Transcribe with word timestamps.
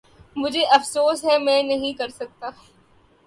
مجھے 0.35 0.63
افسوس 0.75 1.23
ہے 1.25 1.37
میں 1.37 1.61
نہیں 1.63 1.93
کر 1.97 2.09
سکتا۔ 2.09 2.49